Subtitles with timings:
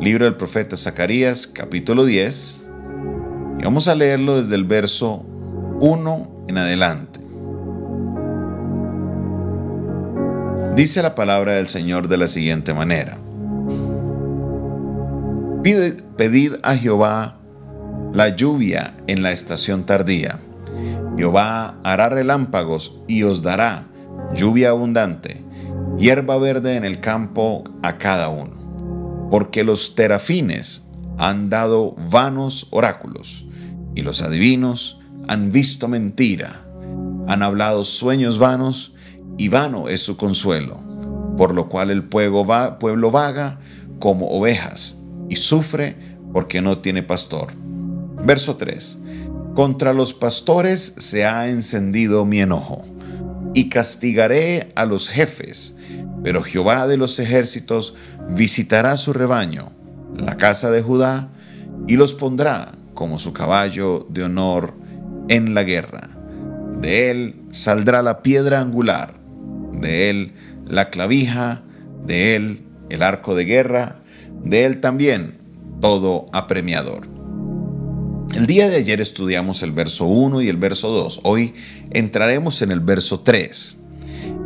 [0.00, 2.62] Libro del profeta Zacarías, capítulo 10.
[3.58, 5.26] Y vamos a leerlo desde el verso
[5.80, 7.20] 1 en adelante.
[10.74, 13.18] Dice la palabra del Señor de la siguiente manera.
[16.16, 17.36] pedid a Jehová
[18.14, 20.38] la lluvia en la estación tardía.
[21.18, 23.84] Jehová hará relámpagos y os dará
[24.32, 25.44] lluvia abundante,
[25.98, 28.59] hierba verde en el campo a cada uno.
[29.30, 30.84] Porque los terafines
[31.18, 33.46] han dado vanos oráculos,
[33.94, 36.66] y los adivinos han visto mentira,
[37.28, 38.94] han hablado sueños vanos,
[39.36, 40.80] y vano es su consuelo,
[41.36, 42.44] por lo cual el pueblo,
[43.10, 43.60] vaga
[43.98, 44.98] como ovejas,
[45.28, 47.52] y sufre porque no tiene pastor.
[48.24, 48.98] Verso 3.
[49.54, 52.84] Contra los pastores se ha encendido mi enojo,
[53.54, 55.76] y castigaré a los jefes,
[56.22, 57.94] pero Jehová de los ejércitos
[58.28, 59.72] visitará su rebaño,
[60.16, 61.30] la casa de Judá,
[61.86, 64.74] y los pondrá como su caballo de honor
[65.28, 66.10] en la guerra.
[66.80, 69.14] De él saldrá la piedra angular,
[69.72, 70.32] de él
[70.66, 71.62] la clavija,
[72.04, 74.02] de él el arco de guerra,
[74.44, 75.38] de él también
[75.80, 77.08] todo apremiador.
[78.34, 81.22] El día de ayer estudiamos el verso 1 y el verso 2.
[81.24, 81.54] Hoy
[81.90, 83.79] entraremos en el verso 3.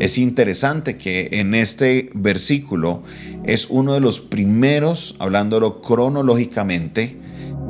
[0.00, 3.02] Es interesante que en este versículo
[3.44, 7.16] es uno de los primeros, hablándolo cronológicamente,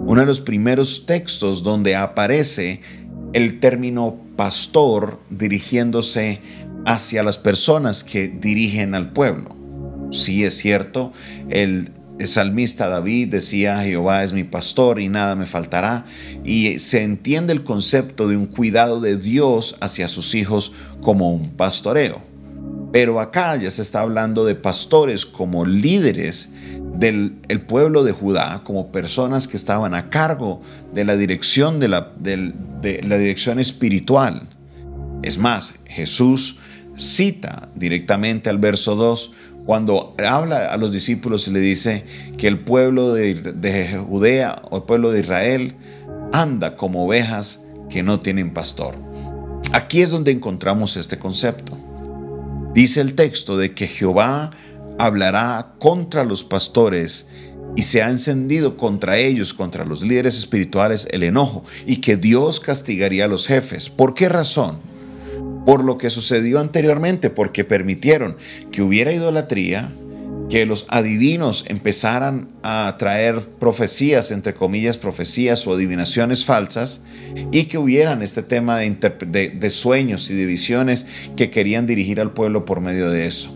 [0.07, 2.81] uno de los primeros textos donde aparece
[3.35, 6.41] el término pastor dirigiéndose
[6.87, 9.55] hacia las personas que dirigen al pueblo.
[10.11, 11.13] Sí es cierto,
[11.51, 16.05] el el salmista David decía, Jehová es mi pastor y nada me faltará.
[16.45, 21.51] Y se entiende el concepto de un cuidado de Dios hacia sus hijos como un
[21.51, 22.23] pastoreo.
[22.93, 26.51] Pero acá ya se está hablando de pastores como líderes
[26.97, 27.35] del
[27.67, 30.61] pueblo de Judá, como personas que estaban a cargo
[30.93, 34.49] de la dirección, de la, de la dirección espiritual.
[35.25, 36.59] Es más, Jesús
[36.97, 39.33] cita directamente al verso 2
[39.67, 42.05] cuando habla a los discípulos y le dice
[42.37, 45.75] que el pueblo de, Judea o el pueblo de Israel
[46.33, 48.97] anda como ovejas que no tienen pastor.
[49.73, 51.77] Aquí es donde encontramos este concepto.
[52.75, 54.51] Dice el texto de que Jehová
[54.99, 57.27] hablará contra los pastores
[57.77, 62.61] y se ha encendido contra ellos, contra los líderes espirituales, el enojo y que Dios
[62.61, 63.89] castigaría a los jefes.
[63.89, 64.79] ¿Por qué razón?
[65.65, 68.37] Por lo que sucedió anteriormente, porque permitieron
[68.71, 69.93] que hubiera idolatría,
[70.51, 77.01] que los adivinos empezaran a traer profecías, entre comillas, profecías o adivinaciones falsas,
[77.51, 82.65] y que hubieran este tema de, sueños y de visiones que querían dirigir al pueblo
[82.65, 83.51] por medio de eso.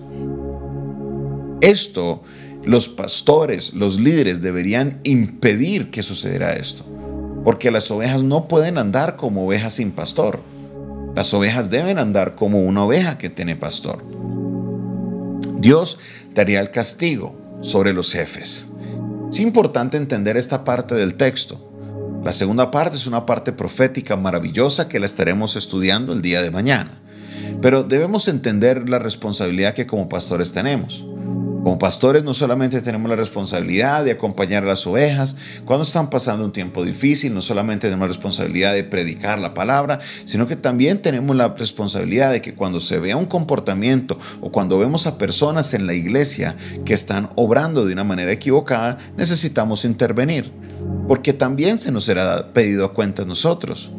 [1.60, 2.22] Esto,
[2.64, 6.84] los pastores, los líderes deberían impedir que sucediera esto,
[7.44, 10.40] porque las ovejas no pueden andar como ovejas sin pastor.
[11.18, 14.04] Las ovejas deben andar como una oveja que tiene pastor.
[15.58, 15.98] Dios
[16.32, 18.66] daría el castigo sobre los jefes.
[19.28, 21.72] Es importante entender esta parte del texto.
[22.22, 26.52] La segunda parte es una parte profética maravillosa que la estaremos estudiando el día de
[26.52, 27.00] mañana.
[27.60, 31.04] Pero debemos entender la responsabilidad que como pastores tenemos.
[31.68, 35.36] Como pastores no solamente tenemos la responsabilidad de acompañar a las ovejas
[35.66, 39.98] cuando están pasando un tiempo difícil, no solamente tenemos la responsabilidad de predicar la palabra,
[40.24, 44.78] sino que también tenemos la responsabilidad de que cuando se vea un comportamiento o cuando
[44.78, 46.56] vemos a personas en la iglesia
[46.86, 50.50] que están obrando de una manera equivocada, necesitamos intervenir,
[51.06, 53.90] porque también se nos será pedido a cuenta nosotros.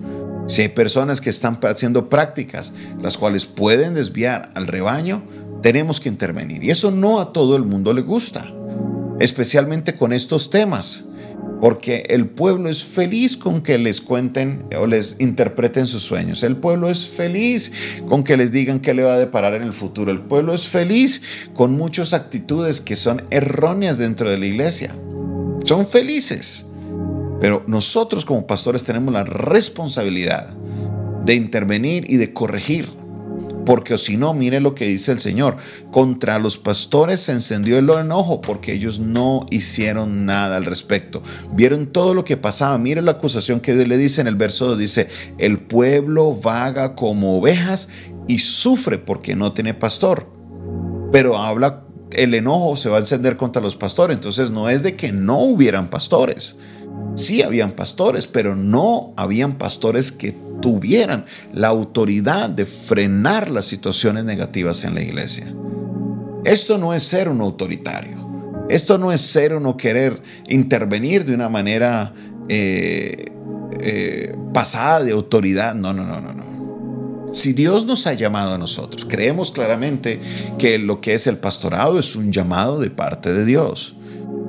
[0.48, 5.22] Si hay personas que están haciendo prácticas las cuales pueden desviar al rebaño,
[5.62, 6.64] tenemos que intervenir.
[6.64, 8.52] Y eso no a todo el mundo le gusta,
[9.20, 11.04] especialmente con estos temas,
[11.62, 16.44] porque el pueblo es feliz con que les cuenten o les interpreten sus sueños.
[16.44, 17.72] El pueblo es feliz
[18.08, 20.12] con que les digan qué le va a deparar en el futuro.
[20.12, 21.22] El pueblo es feliz
[21.54, 24.96] con muchas actitudes que son erróneas dentro de la iglesia.
[25.66, 26.66] Son felices.
[27.42, 30.54] Pero nosotros como pastores tenemos la responsabilidad
[31.26, 32.90] de intervenir y de corregir
[33.70, 35.58] porque si no, mire lo que dice el Señor.
[35.92, 41.22] Contra los pastores se encendió el enojo porque ellos no hicieron nada al respecto.
[41.54, 42.80] Vieron todo lo que pasaba.
[42.80, 44.80] Mire la acusación que Dios le dice en el verso 2.
[44.80, 45.08] Dice,
[45.38, 47.90] el pueblo vaga como ovejas
[48.28, 50.26] y sufre porque no tiene pastor.
[51.12, 51.84] Pero habla,
[52.14, 54.16] el enojo se va a encender contra los pastores.
[54.16, 56.56] Entonces no es de que no hubieran pastores.
[57.16, 64.26] Sí habían pastores, pero no habían pastores que tuvieran la autoridad de frenar las situaciones
[64.26, 65.54] negativas en la iglesia.
[66.46, 68.18] Esto no es ser un autoritario.
[68.70, 72.14] Esto no es ser o no querer intervenir de una manera
[72.48, 73.26] eh,
[73.82, 75.76] eh, pasada de autoridad.
[75.76, 76.50] No, no, no, no, no.
[77.34, 80.20] Si Dios nos ha llamado a nosotros, creemos claramente
[80.58, 83.96] que lo que es el pastorado es un llamado de parte de Dios.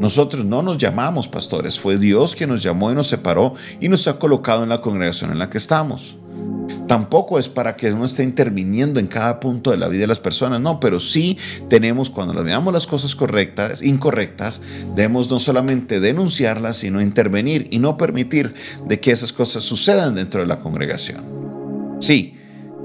[0.01, 4.09] Nosotros no nos llamamos pastores, fue Dios quien nos llamó y nos separó y nos
[4.09, 6.17] ha colocado en la congregación en la que estamos.
[6.89, 10.19] Tampoco es para que uno esté interviniendo en cada punto de la vida de las
[10.19, 11.37] personas, no, pero sí
[11.69, 14.63] tenemos, cuando veamos las cosas correctas, incorrectas,
[14.95, 18.55] debemos no solamente denunciarlas, sino intervenir y no permitir
[18.89, 21.99] de que esas cosas sucedan dentro de la congregación.
[22.01, 22.39] Sí,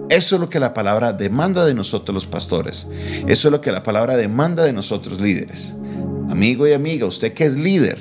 [0.10, 2.88] eso es lo que la palabra demanda de nosotros los pastores.
[3.26, 5.78] Eso es lo que la palabra demanda de nosotros líderes.
[6.30, 7.98] Amigo y amiga, usted que es líder,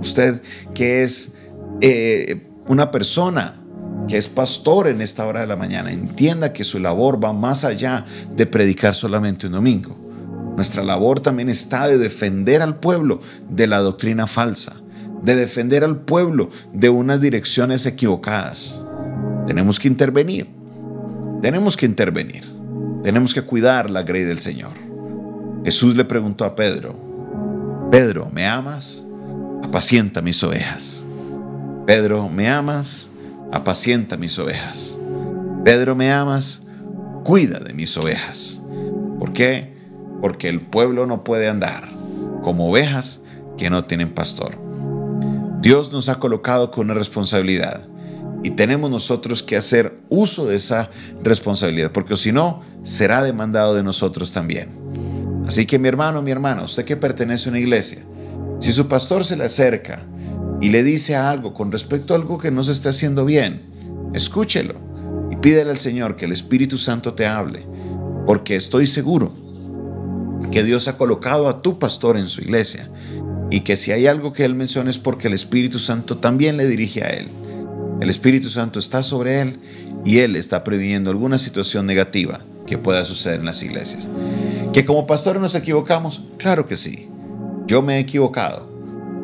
[0.00, 0.42] usted
[0.74, 1.34] que es
[1.80, 3.60] eh, una persona
[4.08, 7.64] que es pastor en esta hora de la mañana, entienda que su labor va más
[7.64, 9.96] allá de predicar solamente un domingo.
[10.56, 14.80] Nuestra labor también está de defender al pueblo de la doctrina falsa,
[15.22, 18.80] de defender al pueblo de unas direcciones equivocadas.
[19.46, 20.48] Tenemos que intervenir,
[21.40, 22.44] tenemos que intervenir,
[23.02, 24.72] tenemos que cuidar la grey del Señor.
[25.64, 27.09] Jesús le preguntó a Pedro,
[27.90, 29.04] Pedro, ¿me amas?
[29.64, 31.04] Apacienta mis ovejas.
[31.86, 33.10] Pedro, ¿me amas?
[33.52, 34.98] apacienta mis ovejas.
[35.64, 36.62] Pedro, ¿me amas?
[37.24, 38.60] Cuida de mis ovejas.
[39.18, 39.74] ¿Por qué?
[40.20, 41.88] Porque el pueblo no puede andar
[42.42, 43.20] como ovejas
[43.58, 44.56] que no tienen pastor.
[45.60, 47.86] Dios nos ha colocado con una responsabilidad
[48.42, 50.90] y tenemos nosotros que hacer uso de esa
[51.22, 54.79] responsabilidad, porque si no, será demandado de nosotros también.
[55.50, 58.04] Así que mi hermano, mi hermana, usted que pertenece a una iglesia,
[58.60, 60.00] si su pastor se le acerca
[60.60, 63.60] y le dice algo con respecto a algo que no se está haciendo bien,
[64.14, 64.76] escúchelo
[65.28, 67.66] y pídele al Señor que el Espíritu Santo te hable,
[68.26, 69.32] porque estoy seguro
[70.52, 72.88] que Dios ha colocado a tu pastor en su iglesia
[73.50, 76.68] y que si hay algo que él menciona es porque el Espíritu Santo también le
[76.68, 77.28] dirige a él.
[78.00, 79.58] El Espíritu Santo está sobre él
[80.04, 82.38] y él está previniendo alguna situación negativa
[82.68, 84.08] que pueda suceder en las iglesias.
[84.72, 86.22] ¿Que como pastores nos equivocamos?
[86.38, 87.08] Claro que sí.
[87.66, 88.70] Yo me he equivocado.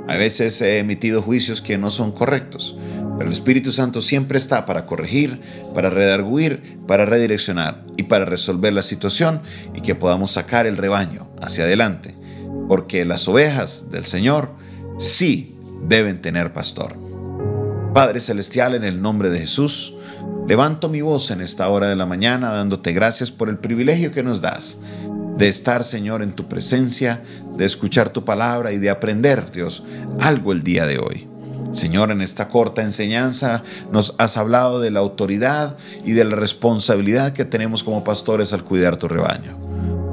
[0.09, 2.77] A veces he emitido juicios que no son correctos,
[3.17, 5.41] pero el Espíritu Santo siempre está para corregir,
[5.73, 9.41] para redarguir, para redireccionar y para resolver la situación
[9.73, 12.17] y que podamos sacar el rebaño hacia adelante,
[12.67, 14.51] porque las ovejas del Señor
[14.99, 15.57] sí
[15.89, 16.97] deben tener pastor.
[17.95, 19.95] Padre Celestial, en el nombre de Jesús,
[20.49, 24.25] levanto mi voz en esta hora de la mañana dándote gracias por el privilegio que
[24.25, 24.79] nos das
[25.37, 27.23] de estar, Señor, en tu presencia,
[27.56, 29.83] de escuchar tu palabra y de aprender, Dios,
[30.21, 31.29] algo el día de hoy.
[31.73, 33.62] Señor, en esta corta enseñanza
[33.93, 38.65] nos has hablado de la autoridad y de la responsabilidad que tenemos como pastores al
[38.65, 39.56] cuidar tu rebaño.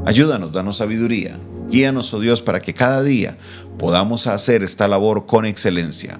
[0.05, 1.37] Ayúdanos, danos sabiduría.
[1.69, 3.37] Guíanos, oh Dios, para que cada día
[3.79, 6.19] podamos hacer esta labor con excelencia.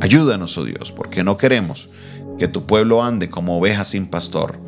[0.00, 1.88] Ayúdanos, oh Dios, porque no queremos
[2.38, 4.58] que tu pueblo ande como ovejas sin pastor,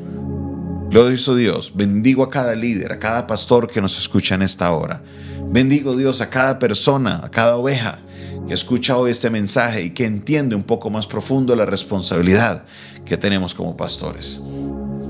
[0.90, 5.00] Glorioso Dios, bendigo a cada líder, a cada pastor que nos escucha en esta hora.
[5.48, 8.00] Bendigo Dios a cada persona, a cada oveja
[8.48, 12.64] que escucha hoy este mensaje y que entiende un poco más profundo la responsabilidad
[13.04, 14.40] que tenemos como pastores.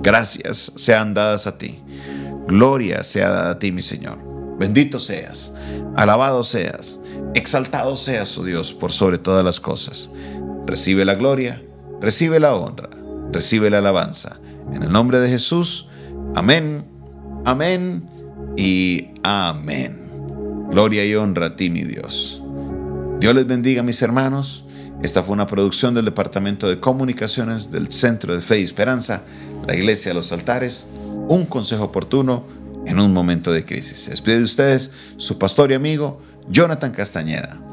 [0.02, 1.78] Gracias sean dadas a ti.
[2.46, 4.18] Gloria sea dada a ti, mi Señor.
[4.58, 5.54] Bendito seas,
[5.96, 7.00] alabado seas,
[7.32, 10.10] exaltado seas, oh Dios, por sobre todas las cosas.
[10.66, 11.62] Recibe la gloria,
[12.02, 12.90] recibe la honra,
[13.32, 14.40] recibe la alabanza
[14.72, 15.88] en el nombre de Jesús,
[16.34, 16.84] amén,
[17.44, 18.08] amén
[18.56, 19.98] y amén.
[20.70, 22.42] Gloria y honra a ti, mi Dios.
[23.18, 24.64] Dios les bendiga, mis hermanos.
[25.02, 29.22] Esta fue una producción del Departamento de Comunicaciones del Centro de Fe y Esperanza,
[29.66, 30.86] la Iglesia de los Altares,
[31.28, 32.44] un consejo oportuno
[32.86, 33.98] en un momento de crisis.
[33.98, 37.69] Se despide de ustedes su pastor y amigo, Jonathan Castañeda.